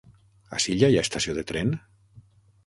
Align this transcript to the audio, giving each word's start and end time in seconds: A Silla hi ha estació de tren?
A 0.59 0.61
Silla 0.63 0.89
hi 0.93 0.97
ha 1.01 1.03
estació 1.07 1.37
de 1.39 1.45
tren? 1.53 1.71